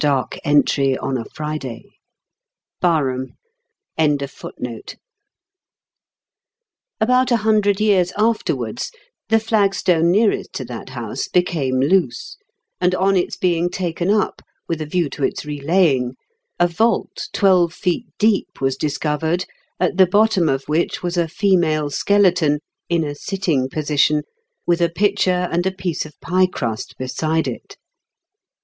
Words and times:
165 0.03 1.83
About 6.99 7.31
a 7.31 7.37
hundred 7.37 7.79
years 7.79 8.11
afterwards 8.17 8.91
the 9.29 9.39
flagstone 9.39 10.09
nearest 10.09 10.51
to 10.53 10.65
that 10.65 10.89
house 10.89 11.27
became 11.27 11.79
loose, 11.79 12.35
and, 12.79 12.95
on 12.95 13.15
its 13.15 13.35
being 13.37 13.69
taken 13.69 14.09
up, 14.09 14.41
with 14.67 14.81
a 14.81 14.87
view 14.87 15.07
to 15.07 15.23
its 15.23 15.45
relaying, 15.45 16.15
a 16.59 16.67
vault 16.67 17.29
twelve 17.31 17.71
feet 17.71 18.07
deep 18.17 18.59
was 18.59 18.75
dis 18.75 18.97
covered, 18.97 19.45
at 19.79 19.97
the 19.97 20.07
bottom 20.07 20.49
of 20.49 20.63
which 20.63 21.03
was 21.03 21.15
a 21.15 21.27
female 21.27 21.91
skeleton, 21.91 22.57
in 22.89 23.03
a 23.03 23.13
sitting 23.13 23.69
position, 23.69 24.23
with 24.65 24.81
a 24.81 24.89
pitcher 24.89 25.47
and 25.51 25.67
a 25.67 25.71
piece 25.71 26.07
of 26.07 26.19
pie 26.21 26.47
crust 26.51 26.97
beside 26.97 27.47
it. 27.47 27.77